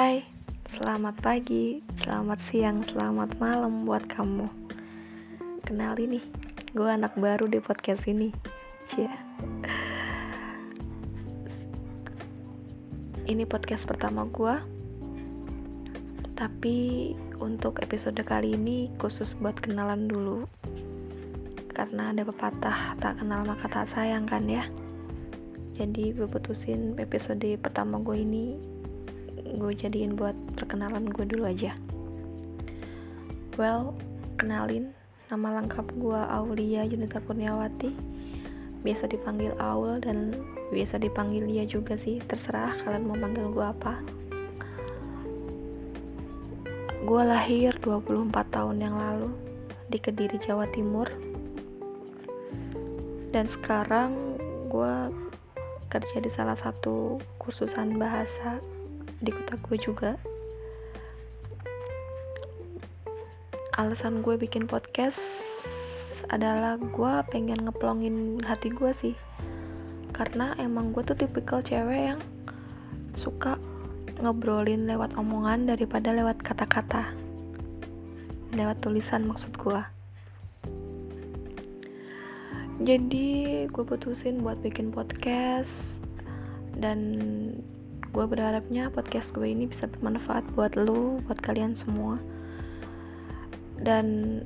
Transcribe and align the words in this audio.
Hai, 0.00 0.24
selamat 0.64 1.20
pagi, 1.20 1.84
selamat 2.00 2.40
siang, 2.40 2.80
selamat 2.80 3.36
malam 3.36 3.84
buat 3.84 4.08
kamu. 4.08 4.48
Kenali 5.60 6.08
nih, 6.08 6.24
gue 6.72 6.88
anak 6.88 7.20
baru 7.20 7.44
di 7.44 7.60
podcast 7.60 8.08
ini. 8.08 8.32
Cia 8.88 9.12
Ini 13.28 13.44
podcast 13.44 13.84
pertama 13.84 14.24
gue 14.24 14.56
Tapi 16.32 17.12
untuk 17.36 17.84
episode 17.84 18.24
kali 18.24 18.56
ini 18.56 18.88
khusus 18.96 19.36
buat 19.36 19.60
kenalan 19.60 20.08
dulu. 20.08 20.48
Karena 21.76 22.16
ada 22.16 22.24
pepatah 22.24 22.96
tak 22.96 23.20
kenal 23.20 23.44
maka 23.44 23.68
tak 23.68 23.84
sayang 23.84 24.24
kan 24.24 24.48
ya. 24.48 24.64
Jadi 25.76 26.16
gue 26.16 26.24
putusin 26.24 26.96
episode 26.96 27.44
pertama 27.60 28.00
gue 28.00 28.16
ini 28.16 28.79
gue 29.60 29.76
jadiin 29.76 30.16
buat 30.16 30.32
perkenalan 30.56 31.12
gue 31.12 31.28
dulu 31.28 31.44
aja. 31.44 31.76
Well 33.60 33.92
kenalin 34.40 34.96
nama 35.28 35.60
lengkap 35.60 36.00
gue 36.00 36.20
Aulia 36.32 36.88
Yunita 36.88 37.20
Kurniawati. 37.20 37.92
Biasa 38.80 39.12
dipanggil 39.12 39.52
Aul 39.60 40.00
dan 40.00 40.32
biasa 40.72 40.96
dipanggil 40.96 41.44
Lia 41.44 41.68
juga 41.68 42.00
sih. 42.00 42.24
Terserah 42.24 42.80
kalian 42.80 43.04
mau 43.04 43.20
panggil 43.20 43.52
gue 43.52 43.66
apa. 43.66 44.00
Gue 47.04 47.22
lahir 47.28 47.76
24 47.84 48.32
tahun 48.48 48.76
yang 48.80 48.96
lalu 48.96 49.28
di 49.92 50.00
Kediri 50.00 50.40
Jawa 50.40 50.64
Timur. 50.72 51.12
Dan 53.30 53.44
sekarang 53.44 54.40
gue 54.72 54.94
kerja 55.92 56.16
di 56.22 56.30
salah 56.32 56.56
satu 56.56 57.20
kursusan 57.36 58.00
bahasa 58.00 58.62
di 59.20 59.30
kota 59.30 59.60
gue 59.60 59.76
juga. 59.76 60.10
Alasan 63.76 64.24
gue 64.24 64.40
bikin 64.40 64.64
podcast 64.64 65.20
adalah 66.32 66.80
gue 66.80 67.12
pengen 67.28 67.68
ngeplongin 67.68 68.40
hati 68.44 68.72
gue 68.72 68.92
sih. 68.96 69.16
Karena 70.16 70.56
emang 70.56 70.92
gue 70.96 71.04
tuh 71.04 71.16
tipikal 71.16 71.60
cewek 71.60 72.16
yang 72.16 72.20
suka 73.16 73.60
ngobrolin 74.20 74.84
lewat 74.88 75.16
omongan 75.16 75.68
daripada 75.68 76.12
lewat 76.12 76.40
kata-kata. 76.40 77.12
Lewat 78.56 78.84
tulisan 78.84 79.28
maksud 79.28 79.56
gue. 79.56 79.80
Jadi 82.80 83.68
gue 83.68 83.84
putusin 83.84 84.40
buat 84.40 84.56
bikin 84.64 84.88
podcast 84.88 86.00
dan 86.72 87.20
gue 88.10 88.26
berharapnya 88.26 88.90
podcast 88.90 89.30
gue 89.30 89.46
ini 89.46 89.70
bisa 89.70 89.86
bermanfaat 89.86 90.42
buat 90.58 90.74
lo 90.74 91.22
buat 91.22 91.38
kalian 91.38 91.78
semua. 91.78 92.18
Dan 93.78 94.38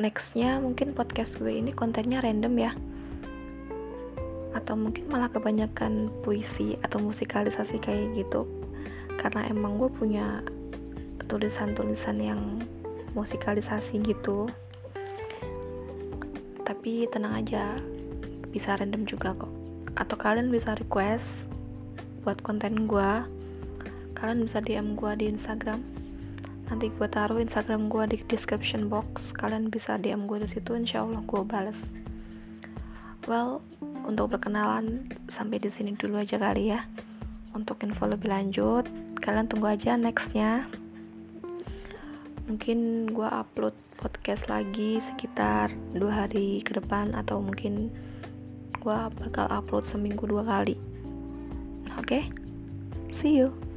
nextnya 0.00 0.56
mungkin 0.56 0.96
podcast 0.96 1.36
gue 1.36 1.52
ini 1.52 1.76
kontennya 1.76 2.24
random 2.24 2.54
ya. 2.56 2.72
Atau 4.56 4.80
mungkin 4.80 5.04
malah 5.12 5.28
kebanyakan 5.28 6.08
puisi 6.24 6.80
atau 6.80 6.96
musikalisasi 7.04 7.76
kayak 7.76 8.24
gitu. 8.24 8.48
Karena 9.20 9.44
emang 9.52 9.76
gue 9.76 9.92
punya 9.92 10.40
tulisan-tulisan 11.28 12.16
yang 12.24 12.40
musikalisasi 13.12 14.00
gitu. 14.00 14.48
Tapi 16.64 17.04
tenang 17.12 17.44
aja 17.44 17.76
bisa 18.48 18.80
random 18.80 19.04
juga 19.04 19.36
kok. 19.36 19.52
Atau 19.92 20.16
kalian 20.16 20.48
bisa 20.48 20.72
request 20.72 21.44
buat 22.22 22.42
konten 22.42 22.90
gue 22.90 23.10
kalian 24.18 24.50
bisa 24.50 24.58
DM 24.58 24.98
gue 24.98 25.12
di 25.14 25.26
Instagram. 25.30 25.78
Nanti 26.68 26.90
gue 26.90 27.08
taruh 27.08 27.38
Instagram 27.38 27.86
gue 27.86 28.04
di 28.12 28.18
description 28.26 28.90
box. 28.90 29.30
Kalian 29.30 29.70
bisa 29.70 29.94
DM 29.94 30.26
gue 30.26 30.42
di 30.42 30.48
situ 30.50 30.74
insya 30.74 31.06
Allah 31.06 31.22
gue 31.22 31.42
bales. 31.46 31.94
Well 33.30 33.62
untuk 34.04 34.34
perkenalan 34.34 35.06
sampai 35.30 35.62
di 35.62 35.70
sini 35.70 35.94
dulu 35.94 36.18
aja 36.18 36.36
kali 36.36 36.74
ya. 36.74 36.84
Untuk 37.54 37.80
info 37.86 38.10
lebih 38.10 38.28
lanjut 38.28 38.90
kalian 39.22 39.46
tunggu 39.46 39.70
aja 39.70 39.94
nextnya. 39.94 40.66
Mungkin 42.50 43.06
gue 43.12 43.28
upload 43.28 43.76
podcast 43.98 44.50
lagi 44.50 44.98
sekitar 44.98 45.70
dua 45.94 46.26
hari 46.26 46.64
ke 46.66 46.74
depan 46.74 47.14
atau 47.14 47.38
mungkin 47.38 47.92
gue 48.78 48.98
bakal 49.20 49.46
upload 49.50 49.84
seminggu 49.84 50.24
dua 50.24 50.46
kali 50.46 50.97
okay? 52.08 52.30
see 53.10 53.36
you 53.36 53.67